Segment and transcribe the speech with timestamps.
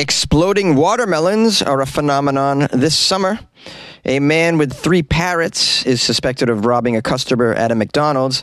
[0.00, 3.38] Exploding watermelons are a phenomenon this summer.
[4.06, 8.42] A man with three parrots is suspected of robbing a customer at a McDonald's,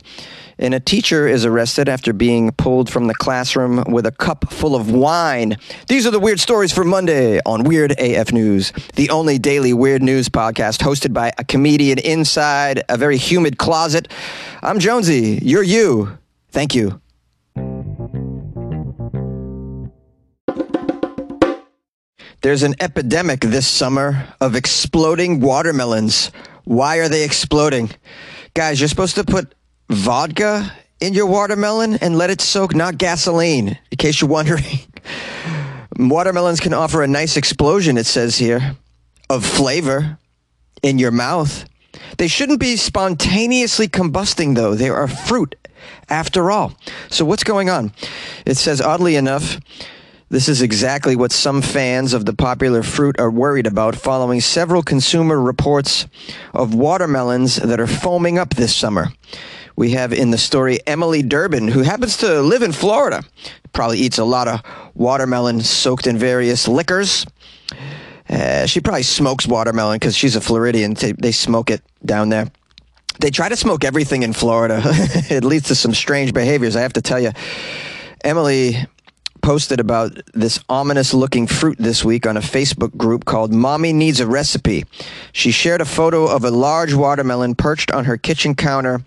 [0.60, 4.76] and a teacher is arrested after being pulled from the classroom with a cup full
[4.76, 5.58] of wine.
[5.88, 10.04] These are the weird stories for Monday on Weird AF News, the only daily weird
[10.04, 14.10] news podcast hosted by a comedian inside a very humid closet.
[14.62, 15.40] I'm Jonesy.
[15.42, 16.20] You're you.
[16.52, 17.02] Thank you.
[22.48, 26.32] There's an epidemic this summer of exploding watermelons.
[26.64, 27.90] Why are they exploding?
[28.54, 29.54] Guys, you're supposed to put
[29.90, 30.72] vodka
[31.02, 34.80] in your watermelon and let it soak, not gasoline, in case you're wondering.
[36.00, 38.78] Watermelons can offer a nice explosion, it says here,
[39.30, 40.18] of flavor
[40.82, 41.66] in your mouth.
[42.18, 44.74] They shouldn't be spontaneously combusting, though.
[44.74, 45.56] They are fruit,
[46.08, 46.78] after all.
[47.10, 47.92] So, what's going on?
[48.46, 49.60] It says, oddly enough,
[50.30, 54.84] this is exactly what some fans of the popular fruit are worried about following several
[54.84, 56.06] consumer reports
[56.54, 59.08] of watermelons that are foaming up this summer.
[59.78, 63.24] We have in the story Emily Durbin, who happens to live in Florida,
[63.72, 64.62] probably eats a lot of
[64.96, 67.26] watermelon soaked in various liquors.
[68.30, 70.94] Uh, she probably smokes watermelon because she's a Floridian.
[70.96, 72.52] They, they smoke it down there.
[73.20, 74.82] They try to smoke everything in Florida.
[74.86, 77.32] it leads to some strange behaviors, I have to tell you.
[78.24, 78.86] Emily
[79.48, 84.20] posted about this ominous looking fruit this week on a Facebook group called Mommy Needs
[84.20, 84.84] a Recipe.
[85.32, 89.02] She shared a photo of a large watermelon perched on her kitchen counter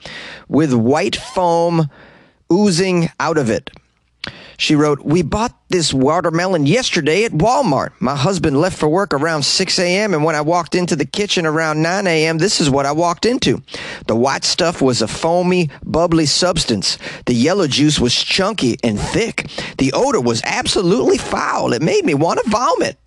[0.49, 1.91] with white foam
[2.51, 3.69] oozing out of it.
[4.61, 7.92] She wrote, We bought this watermelon yesterday at Walmart.
[7.98, 11.47] My husband left for work around 6 a.m., and when I walked into the kitchen
[11.47, 13.62] around 9 a.m., this is what I walked into.
[14.06, 16.98] The white stuff was a foamy, bubbly substance.
[17.25, 19.47] The yellow juice was chunky and thick.
[19.78, 21.72] The odor was absolutely foul.
[21.72, 22.98] It made me want to vomit.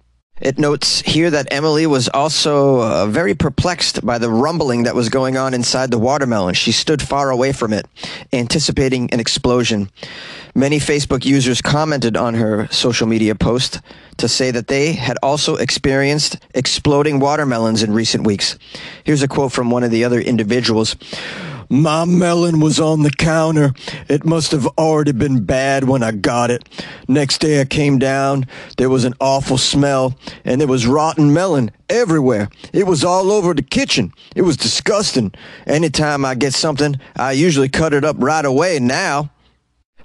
[0.42, 5.10] It notes here that Emily was also uh, very perplexed by the rumbling that was
[5.10, 6.56] going on inside the watermelon.
[6.56, 7.86] She stood far away from it,
[8.34, 9.92] anticipating an explosion.
[10.56, 13.80] Many Facebook users commented on her social media post
[14.18, 18.58] to say that they had also experienced exploding watermelons in recent weeks.
[19.04, 20.96] Here's a quote from one of the other individuals.
[21.74, 23.74] My melon was on the counter.
[24.08, 26.70] It must have already been bad when I got it.
[27.08, 28.46] Next day I came down.
[28.78, 32.50] There was an awful smell, and there was rotten melon everywhere.
[32.74, 34.14] It was all over the kitchen.
[34.36, 35.34] It was disgusting.
[35.66, 39.32] Anytime I get something, I usually cut it up right away now.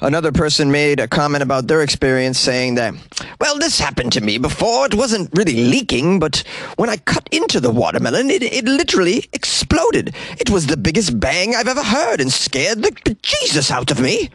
[0.00, 2.94] Another person made a comment about their experience saying that,
[3.40, 4.86] well, this happened to me before.
[4.86, 6.44] It wasn't really leaking, but
[6.76, 10.14] when I cut into the watermelon, it, it literally exploded.
[10.38, 14.30] It was the biggest bang I've ever heard and scared the Jesus out of me.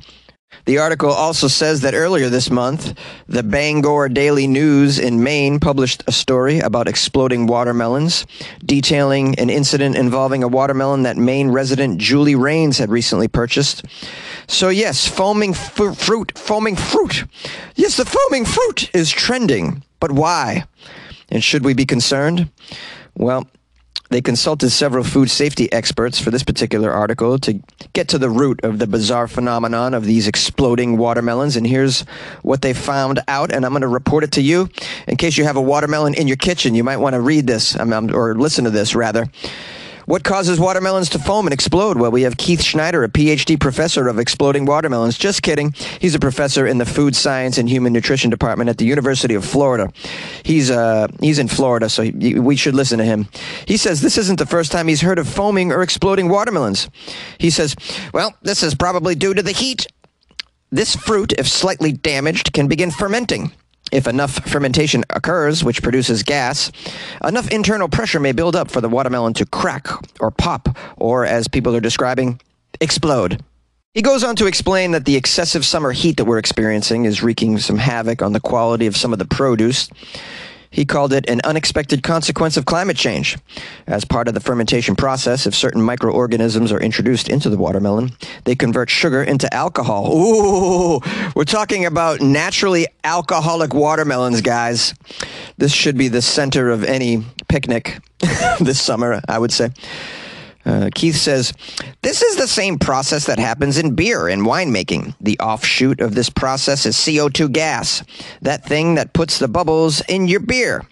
[0.66, 2.98] The article also says that earlier this month,
[3.28, 8.26] the Bangor Daily News in Maine published a story about exploding watermelons,
[8.64, 13.84] detailing an incident involving a watermelon that Maine resident Julie Rains had recently purchased.
[14.48, 17.26] So, yes, foaming fruit, foaming fruit.
[17.76, 19.84] Yes, the foaming fruit is trending.
[20.00, 20.64] But why?
[21.30, 22.50] And should we be concerned?
[23.16, 23.48] Well,
[24.14, 27.60] they consulted several food safety experts for this particular article to
[27.94, 31.56] get to the root of the bizarre phenomenon of these exploding watermelons.
[31.56, 32.02] And here's
[32.44, 34.70] what they found out, and I'm going to report it to you.
[35.08, 37.78] In case you have a watermelon in your kitchen, you might want to read this,
[37.80, 39.28] um, or listen to this, rather.
[40.06, 41.98] What causes watermelons to foam and explode?
[41.98, 45.18] Well, we have Keith Schneider, a PhD professor of exploding watermelons.
[45.18, 45.74] Just kidding.
[46.00, 49.46] He's a professor in the Food Science and Human Nutrition Department at the University of
[49.46, 49.92] Florida.
[50.44, 53.28] He's uh, he's in Florida, so he, we should listen to him.
[53.66, 56.90] He says this isn't the first time he's heard of foaming or exploding watermelons.
[57.38, 57.76] He says,
[58.14, 59.88] well, this is probably due to the heat.
[60.72, 63.52] This fruit, if slightly damaged, can begin fermenting.
[63.94, 66.72] If enough fermentation occurs, which produces gas,
[67.24, 69.88] enough internal pressure may build up for the watermelon to crack
[70.20, 72.42] or pop, or as people are describing,
[72.82, 73.44] explode.
[73.94, 77.60] He goes on to explain that the excessive summer heat that we're experiencing is wreaking
[77.60, 79.92] some havoc on the quality of some of the produce.
[80.74, 83.38] He called it an unexpected consequence of climate change.
[83.86, 88.14] As part of the fermentation process, if certain microorganisms are introduced into the watermelon,
[88.46, 90.12] they convert sugar into alcohol.
[90.12, 91.00] Ooh,
[91.36, 94.96] we're talking about naturally alcoholic watermelons, guys.
[95.58, 98.00] This should be the center of any picnic
[98.60, 99.70] this summer, I would say.
[100.66, 101.54] Uh, Keith says,
[102.02, 105.16] This is the same process that happens in beer and winemaking.
[105.20, 108.04] The offshoot of this process is CO2 gas,
[108.42, 110.84] that thing that puts the bubbles in your beer.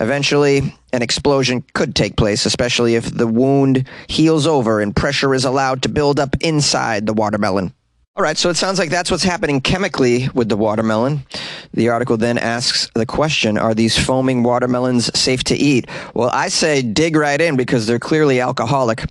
[0.00, 5.44] Eventually, an explosion could take place, especially if the wound heals over and pressure is
[5.44, 7.74] allowed to build up inside the watermelon.
[8.16, 11.24] All right, so it sounds like that's what's happening chemically with the watermelon.
[11.72, 15.88] The article then asks the question Are these foaming watermelons safe to eat?
[16.12, 19.04] Well, I say dig right in because they're clearly alcoholic.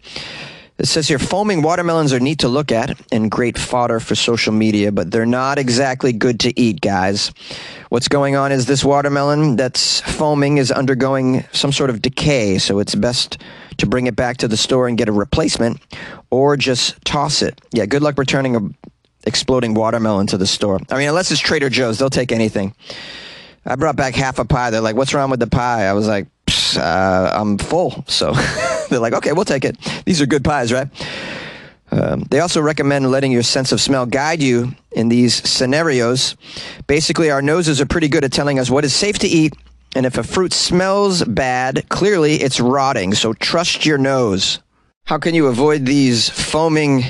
[0.78, 4.51] It says here foaming watermelons are neat to look at and great fodder for social
[4.51, 7.31] media, but they're not exactly good to eat, guys.
[7.88, 12.80] What's going on is this watermelon that's foaming is undergoing some sort of decay, so
[12.80, 13.38] it's best
[13.78, 15.81] to bring it back to the store and get a replacement
[16.31, 17.60] or just toss it.
[17.72, 18.60] Yeah, good luck returning a
[19.26, 20.80] exploding watermelon to the store.
[20.90, 22.74] I mean, unless it's Trader Joe's, they'll take anything.
[23.66, 24.70] I brought back half a pie.
[24.70, 26.28] They're like, "What's wrong with the pie?" I was like,
[26.78, 28.34] uh, "I'm full." So
[28.90, 29.78] they're like, "Okay, we'll take it.
[30.06, 30.88] These are good pies, right?"
[31.92, 36.36] Um, they also recommend letting your sense of smell guide you in these scenarios.
[36.88, 39.54] Basically, our noses are pretty good at telling us what is safe to eat,
[39.96, 43.14] and if a fruit smells bad, clearly it's rotting.
[43.14, 44.60] So trust your nose.
[45.10, 47.04] How can you avoid these foaming,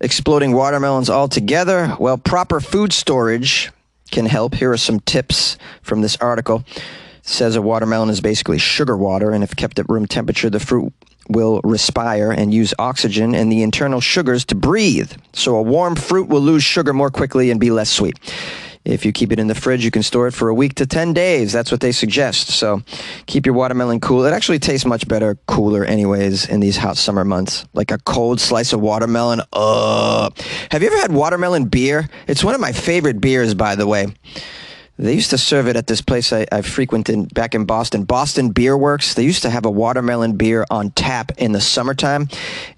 [0.00, 1.96] exploding watermelons altogether?
[1.98, 3.72] Well, proper food storage
[4.12, 4.54] can help.
[4.54, 6.62] Here are some tips from this article.
[6.76, 6.82] It
[7.22, 10.92] says a watermelon is basically sugar water, and if kept at room temperature, the fruit
[11.28, 15.10] will respire and use oxygen and the internal sugars to breathe.
[15.32, 18.20] So a warm fruit will lose sugar more quickly and be less sweet.
[18.84, 20.86] If you keep it in the fridge, you can store it for a week to
[20.86, 21.52] 10 days.
[21.52, 22.48] That's what they suggest.
[22.48, 22.82] So
[23.26, 24.24] keep your watermelon cool.
[24.24, 27.64] It actually tastes much better cooler, anyways, in these hot summer months.
[27.74, 29.42] Like a cold slice of watermelon.
[29.52, 30.30] Uh,
[30.70, 32.08] have you ever had watermelon beer?
[32.26, 34.06] It's one of my favorite beers, by the way.
[34.98, 38.50] They used to serve it at this place I, I, frequented back in Boston, Boston
[38.50, 39.14] Beer Works.
[39.14, 42.28] They used to have a watermelon beer on tap in the summertime.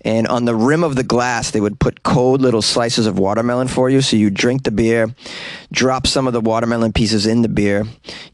[0.02, 3.66] And on the rim of the glass, they would put cold little slices of watermelon
[3.66, 4.00] for you.
[4.00, 5.12] So you drink the beer,
[5.72, 7.84] drop some of the watermelon pieces in the beer,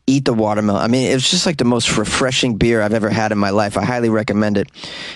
[0.06, 0.82] eat the watermelon.
[0.82, 3.50] I mean, it was just like the most refreshing beer I've ever had in my
[3.50, 3.79] life.
[3.79, 4.69] I highly recommend it.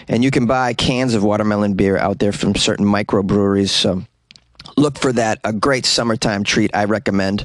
[0.08, 3.68] And you can buy cans of watermelon beer out there from certain microbreweries.
[3.68, 4.04] So
[4.78, 5.38] look for that.
[5.44, 7.44] A great summertime treat I recommend.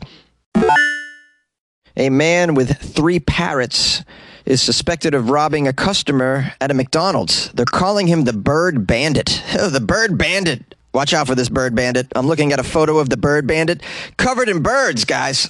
[2.00, 4.06] A man with three parrots
[4.46, 7.50] is suspected of robbing a customer at a McDonald's.
[7.50, 9.44] They're calling him the Bird Bandit.
[9.60, 10.76] Oh, the Bird Bandit.
[10.94, 12.08] Watch out for this Bird Bandit.
[12.16, 13.84] I'm looking at a photo of the Bird Bandit
[14.16, 15.50] covered in birds, guys.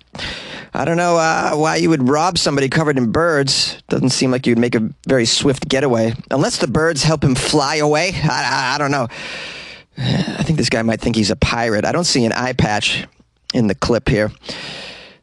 [0.74, 3.80] I don't know uh, why you would rob somebody covered in birds.
[3.88, 6.16] Doesn't seem like you'd make a very swift getaway.
[6.32, 8.14] Unless the birds help him fly away.
[8.24, 9.08] I, I, I don't know.
[10.00, 11.86] I think this guy might think he's a pirate.
[11.86, 13.06] I don't see an eye patch
[13.54, 14.32] in the clip here.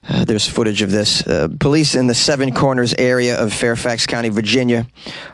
[0.08, 1.26] Uh, there's footage of this.
[1.26, 4.86] Uh, police in the Seven Corners area of Fairfax County, Virginia,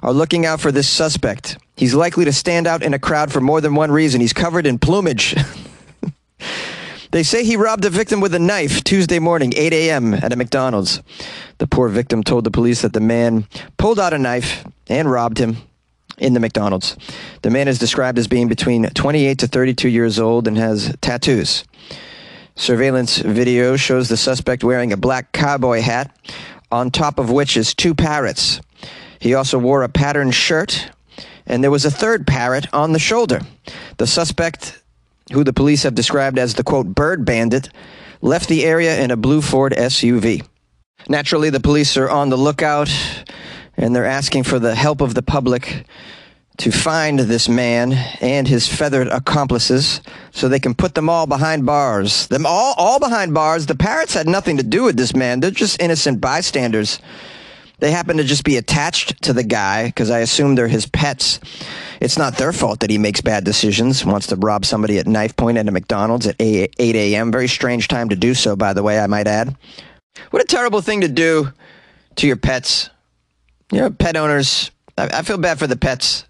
[0.03, 1.59] are looking out for this suspect.
[1.77, 4.21] He's likely to stand out in a crowd for more than one reason.
[4.21, 5.35] He's covered in plumage.
[7.11, 10.37] they say he robbed a victim with a knife Tuesday morning, 8 a.m., at a
[10.37, 11.03] McDonald's.
[11.59, 13.47] The poor victim told the police that the man
[13.77, 15.59] pulled out a knife and robbed him
[16.17, 16.97] in the McDonald's.
[17.43, 21.65] The man is described as being between 28 to 32 years old and has tattoos.
[22.55, 26.15] Surveillance video shows the suspect wearing a black cowboy hat,
[26.71, 28.61] on top of which is two parrots.
[29.19, 30.91] He also wore a patterned shirt,
[31.47, 33.41] and there was a third parrot on the shoulder.
[33.97, 34.83] The suspect,
[35.33, 37.69] who the police have described as the quote, bird bandit,
[38.21, 40.47] left the area in a blue Ford SUV.
[41.09, 42.91] Naturally, the police are on the lookout
[43.77, 45.87] and they're asking for the help of the public
[46.59, 50.01] to find this man and his feathered accomplices
[50.33, 52.27] so they can put them all behind bars.
[52.27, 53.67] Them all all behind bars.
[53.67, 55.41] The parrots had nothing to do with this man.
[55.41, 56.99] They're just innocent bystanders.
[57.79, 61.41] They happen to just be attached to the guy because I assume they're his pets.
[62.01, 65.35] It's not their fault that he makes bad decisions, wants to rob somebody at knife
[65.37, 67.33] point at a McDonald's at 8 a.m.
[67.33, 69.57] Very strange time to do so, by the way, I might add.
[70.31, 71.51] What a terrible thing to do
[72.17, 72.91] to your pets.
[73.73, 76.25] You know, pet owners, I, I feel bad for the pets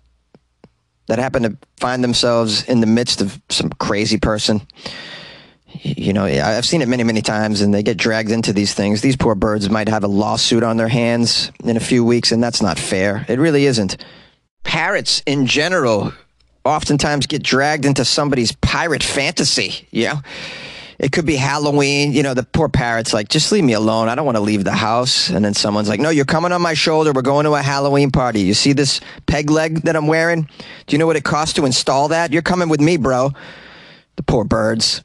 [1.12, 4.62] that happen to find themselves in the midst of some crazy person.
[5.82, 9.02] You know, I've seen it many, many times, and they get dragged into these things.
[9.02, 12.42] These poor birds might have a lawsuit on their hands in a few weeks, and
[12.42, 13.26] that's not fair.
[13.28, 14.02] It really isn't.
[14.64, 16.14] Parrots in general
[16.64, 20.22] oftentimes get dragged into somebody's pirate fantasy, you know?
[21.02, 22.12] It could be Halloween.
[22.12, 24.08] You know, the poor parrot's like, just leave me alone.
[24.08, 25.30] I don't want to leave the house.
[25.30, 27.12] And then someone's like, no, you're coming on my shoulder.
[27.12, 28.40] We're going to a Halloween party.
[28.42, 30.42] You see this peg leg that I'm wearing?
[30.42, 32.32] Do you know what it costs to install that?
[32.32, 33.32] You're coming with me, bro.
[34.14, 35.02] The poor birds.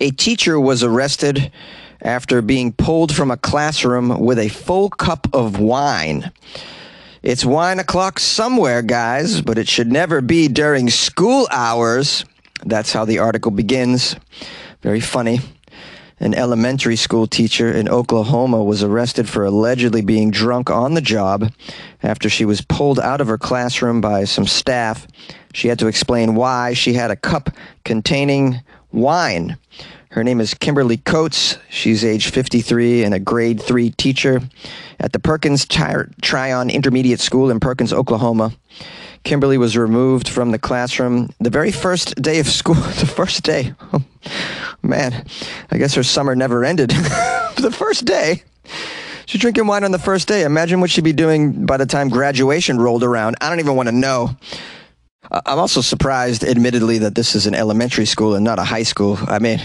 [0.00, 1.50] A teacher was arrested
[2.00, 6.30] after being pulled from a classroom with a full cup of wine.
[7.24, 12.22] It's wine o'clock somewhere, guys, but it should never be during school hours.
[12.66, 14.14] That's how the article begins.
[14.82, 15.40] Very funny.
[16.20, 21.50] an elementary school teacher in Oklahoma was arrested for allegedly being drunk on the job
[22.02, 25.06] after she was pulled out of her classroom by some staff.
[25.54, 27.48] She had to explain why she had a cup
[27.86, 28.60] containing
[28.92, 29.56] wine.
[30.10, 31.58] Her name is Kimberly Coates.
[31.68, 34.40] She's age 53 and a grade 3 teacher
[35.00, 38.52] at the Perkins Tryon Intermediate School in Perkins, Oklahoma.
[39.24, 42.74] Kimberly was removed from the classroom the very first day of school.
[43.00, 43.74] The first day.
[43.92, 44.04] Oh,
[44.82, 45.26] man,
[45.70, 46.90] I guess her summer never ended.
[47.56, 48.44] the first day.
[49.26, 50.44] She's drinking wine on the first day.
[50.44, 53.36] Imagine what she'd be doing by the time graduation rolled around.
[53.40, 54.36] I don't even want to know.
[55.30, 59.18] I'm also surprised, admittedly, that this is an elementary school and not a high school.
[59.22, 59.60] I mean,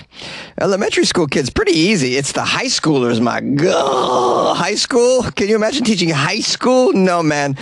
[0.60, 2.16] elementary school kids, pretty easy.
[2.16, 4.56] It's the high schoolers, my God.
[4.56, 5.24] High school?
[5.24, 6.94] Can you imagine teaching high school?
[6.94, 7.58] No, man.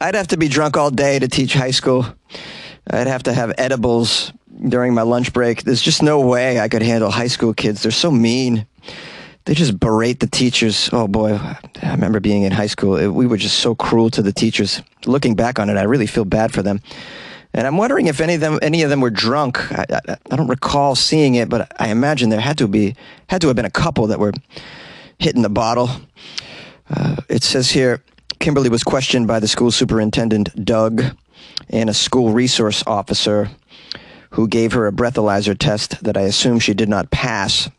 [0.00, 2.06] I'd have to be drunk all day to teach high school.
[2.90, 4.32] I'd have to have edibles
[4.68, 5.62] during my lunch break.
[5.62, 7.82] There's just no way I could handle high school kids.
[7.82, 8.66] They're so mean.
[9.44, 10.88] They just berate the teachers.
[10.92, 13.10] Oh boy, I remember being in high school.
[13.10, 14.82] We were just so cruel to the teachers.
[15.04, 16.80] Looking back on it, I really feel bad for them.
[17.54, 19.72] And I'm wondering if any of them any of them were drunk.
[19.72, 22.96] I, I, I don't recall seeing it, but I imagine there had to be
[23.28, 24.32] had to have been a couple that were
[25.18, 25.88] hitting the bottle.
[26.90, 28.02] Uh, it says here
[28.40, 31.02] Kimberly was questioned by the school superintendent, Doug,
[31.70, 33.50] and a school resource officer
[34.30, 37.70] who gave her a breathalyzer test that I assume she did not pass.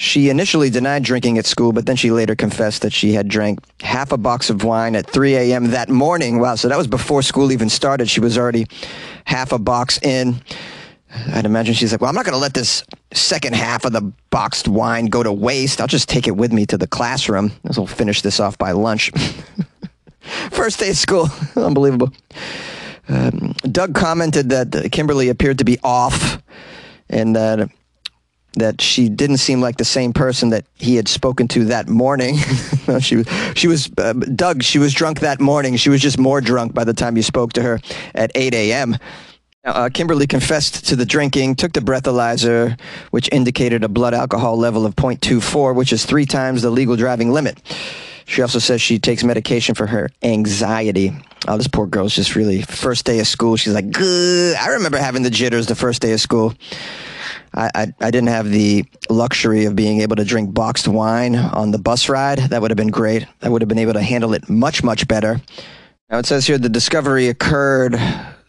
[0.00, 3.60] She initially denied drinking at school, but then she later confessed that she had drank
[3.82, 5.72] half a box of wine at 3 a.m.
[5.72, 6.38] that morning.
[6.38, 8.08] Wow, so that was before school even started.
[8.08, 8.66] She was already
[9.26, 10.40] half a box in.
[11.34, 14.00] I'd imagine she's like, well, I'm not going to let this second half of the
[14.30, 15.82] boxed wine go to waste.
[15.82, 17.52] I'll just take it with me to the classroom.
[17.68, 19.12] As we'll finish this off by lunch.
[20.50, 21.28] First day of school.
[21.56, 22.10] Unbelievable.
[23.06, 26.42] Um, Doug commented that Kimberly appeared to be off
[27.10, 27.70] and that
[28.54, 32.36] that she didn't seem like the same person that he had spoken to that morning.
[33.00, 34.62] she was, she was uh, Doug.
[34.62, 35.76] She was drunk that morning.
[35.76, 37.80] She was just more drunk by the time you spoke to her
[38.14, 38.96] at 8 a.m.
[39.62, 42.80] Uh, Kimberly confessed to the drinking, took the breathalyzer,
[43.10, 47.30] which indicated a blood alcohol level of 0.24, which is three times the legal driving
[47.30, 47.60] limit.
[48.24, 51.12] She also says she takes medication for her anxiety.
[51.48, 53.56] Oh, this poor girl's just really first day of school.
[53.56, 53.86] She's like.
[53.98, 56.54] I remember having the jitters the first day of school.
[57.54, 61.78] I, I, didn't have the luxury of being able to drink boxed wine on the
[61.78, 62.38] bus ride.
[62.38, 63.26] That would have been great.
[63.42, 65.40] I would have been able to handle it much, much better.
[66.10, 67.96] Now it says here the discovery occurred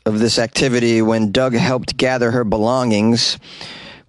[0.05, 3.38] of this activity when Doug helped gather her belongings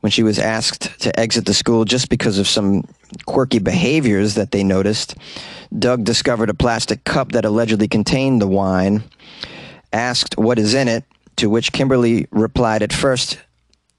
[0.00, 2.84] when she was asked to exit the school just because of some
[3.26, 5.14] quirky behaviors that they noticed.
[5.78, 9.04] Doug discovered a plastic cup that allegedly contained the wine,
[9.92, 11.04] asked what is in it,
[11.36, 13.38] to which Kimberly replied at first,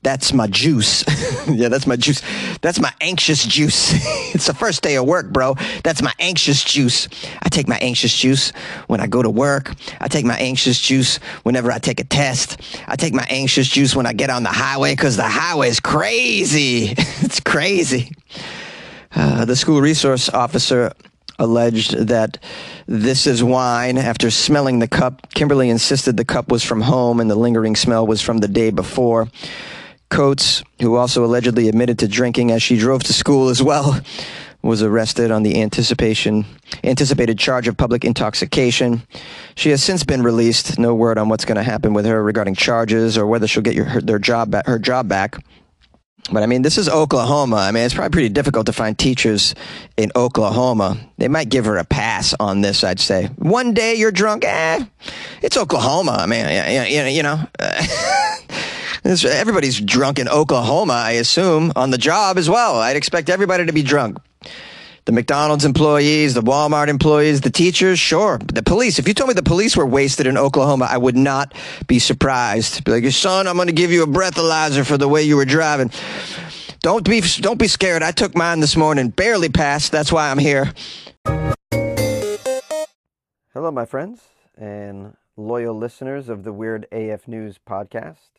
[0.03, 1.03] that's my juice.
[1.47, 2.21] yeah, that's my juice.
[2.61, 3.93] That's my anxious juice.
[4.35, 5.55] it's the first day of work, bro.
[5.83, 7.07] That's my anxious juice.
[7.41, 8.51] I take my anxious juice
[8.87, 9.73] when I go to work.
[10.01, 12.59] I take my anxious juice whenever I take a test.
[12.87, 15.79] I take my anxious juice when I get on the highway because the highway is
[15.79, 16.93] crazy.
[16.97, 18.11] it's crazy.
[19.15, 20.91] Uh, the school resource officer
[21.39, 22.37] alleged that
[22.87, 23.97] this is wine.
[23.97, 28.05] After smelling the cup, Kimberly insisted the cup was from home and the lingering smell
[28.05, 29.29] was from the day before.
[30.09, 33.99] Coates, who also allegedly admitted to drinking as she drove to school as well,
[34.61, 36.45] was arrested on the anticipation
[36.83, 39.03] anticipated charge of public intoxication.
[39.55, 40.79] She has since been released.
[40.79, 43.75] No word on what's going to happen with her regarding charges or whether she'll get
[43.75, 45.35] your, her, their job back, her job back.
[46.31, 47.57] But I mean, this is Oklahoma.
[47.57, 49.55] I mean, it's probably pretty difficult to find teachers
[49.97, 50.97] in Oklahoma.
[51.17, 53.25] They might give her a pass on this, I'd say.
[53.37, 54.85] One day you're drunk, eh?
[55.41, 56.15] It's Oklahoma.
[56.19, 56.45] I mean,
[56.89, 57.45] you you know.
[59.05, 62.77] Everybody's drunk in Oklahoma, I assume, on the job as well.
[62.79, 64.17] I'd expect everybody to be drunk.
[65.05, 68.37] The McDonald's employees, the Walmart employees, the teachers, sure.
[68.37, 71.53] The police, if you told me the police were wasted in Oklahoma, I would not
[71.87, 72.85] be surprised.
[72.85, 75.43] Be like, son, I'm going to give you a breathalyzer for the way you were
[75.43, 75.91] driving.
[76.79, 78.03] Don't be, don't be scared.
[78.03, 79.91] I took mine this morning, barely passed.
[79.91, 80.73] That's why I'm here.
[83.53, 84.21] Hello, my friends
[84.57, 88.29] and loyal listeners of the Weird AF News podcast.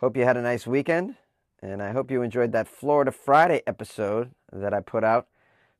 [0.00, 1.16] Hope you had a nice weekend,
[1.60, 5.26] and I hope you enjoyed that Florida Friday episode that I put out.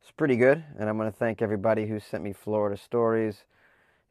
[0.03, 3.45] It's pretty good, and I'm going to thank everybody who sent me Florida stories.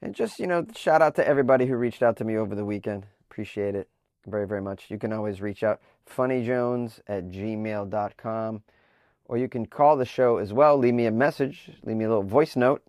[0.02, 2.64] And just, you know, shout out to everybody who reached out to me over the
[2.64, 3.06] weekend.
[3.30, 3.90] Appreciate it
[4.26, 4.86] very, very much.
[4.88, 8.64] You can always reach out funnyjones at gmail.com,
[9.26, 10.78] or you can call the show as well.
[10.78, 12.82] Leave me a message, leave me a little voice note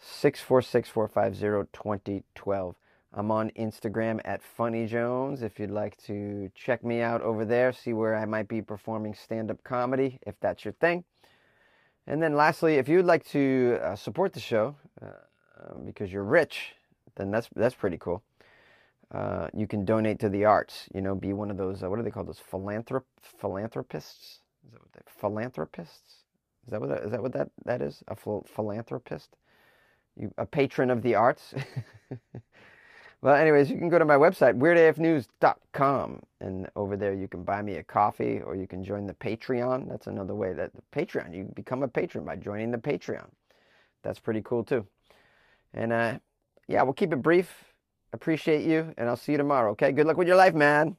[0.00, 2.74] 646 450 2012.
[3.14, 7.72] I'm on Instagram at Funny Jones if you'd like to check me out over there,
[7.72, 11.04] see where I might be performing stand up comedy if that's your thing.
[12.06, 15.08] And then lastly, if you'd like to uh, support the show uh,
[15.84, 16.74] because you're rich,
[17.16, 18.22] then that's that's pretty cool.
[19.12, 20.88] Uh, you can donate to the arts.
[20.94, 21.82] You know, be one of those.
[21.82, 22.28] Uh, what are they called?
[22.28, 24.40] Those philanthrop philanthropists.
[24.64, 26.22] Is that what they philanthropists?
[26.66, 28.02] Is that what that, is that what that that is?
[28.08, 29.36] A phil- philanthropist?
[30.16, 31.54] You a patron of the arts?
[33.22, 37.62] well, anyways, you can go to my website weirdafnews.com, and over there you can buy
[37.62, 39.88] me a coffee, or you can join the Patreon.
[39.88, 41.32] That's another way that the Patreon.
[41.32, 43.28] You become a patron by joining the Patreon.
[44.02, 44.84] That's pretty cool too.
[45.72, 46.18] And uh,
[46.66, 47.48] yeah, we'll keep it brief.
[48.12, 49.70] Appreciate you, and I'll see you tomorrow.
[49.72, 50.96] Okay, good luck with your life, man.